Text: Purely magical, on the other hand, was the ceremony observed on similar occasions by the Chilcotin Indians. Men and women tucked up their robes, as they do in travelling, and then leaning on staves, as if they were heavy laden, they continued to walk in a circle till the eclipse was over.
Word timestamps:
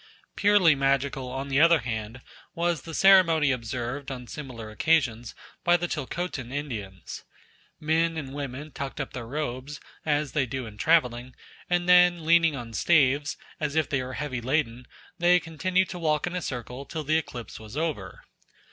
Purely 0.35 0.73
magical, 0.73 1.29
on 1.31 1.47
the 1.47 1.61
other 1.61 1.81
hand, 1.81 2.21
was 2.55 2.81
the 2.81 2.93
ceremony 2.95 3.51
observed 3.51 4.09
on 4.09 4.25
similar 4.25 4.71
occasions 4.71 5.35
by 5.63 5.77
the 5.77 5.87
Chilcotin 5.87 6.51
Indians. 6.51 7.23
Men 7.79 8.17
and 8.17 8.33
women 8.33 8.71
tucked 8.71 8.99
up 8.99 9.13
their 9.13 9.27
robes, 9.27 9.79
as 10.03 10.31
they 10.31 10.47
do 10.47 10.65
in 10.65 10.79
travelling, 10.79 11.35
and 11.69 11.87
then 11.87 12.25
leaning 12.25 12.55
on 12.55 12.73
staves, 12.73 13.37
as 13.59 13.75
if 13.75 13.87
they 13.87 14.01
were 14.01 14.13
heavy 14.13 14.41
laden, 14.41 14.87
they 15.19 15.39
continued 15.39 15.89
to 15.89 15.99
walk 15.99 16.25
in 16.25 16.35
a 16.35 16.41
circle 16.41 16.83
till 16.83 17.03
the 17.03 17.19
eclipse 17.19 17.59
was 17.59 17.77
over. 17.77 18.23